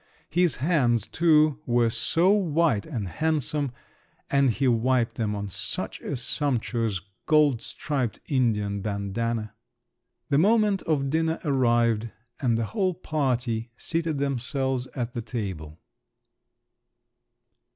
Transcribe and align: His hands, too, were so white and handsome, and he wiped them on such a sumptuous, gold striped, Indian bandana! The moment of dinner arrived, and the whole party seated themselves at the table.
His 0.31 0.55
hands, 0.55 1.05
too, 1.05 1.59
were 1.67 1.91
so 1.91 2.31
white 2.31 2.87
and 2.87 3.07
handsome, 3.07 3.71
and 4.31 4.49
he 4.49 4.67
wiped 4.67 5.13
them 5.13 5.35
on 5.35 5.47
such 5.51 6.01
a 6.01 6.15
sumptuous, 6.15 7.01
gold 7.27 7.61
striped, 7.61 8.19
Indian 8.25 8.81
bandana! 8.81 9.53
The 10.29 10.39
moment 10.39 10.81
of 10.87 11.11
dinner 11.11 11.37
arrived, 11.45 12.09
and 12.39 12.57
the 12.57 12.65
whole 12.73 12.95
party 12.95 13.69
seated 13.77 14.17
themselves 14.17 14.87
at 14.95 15.13
the 15.13 15.21
table. 15.21 15.77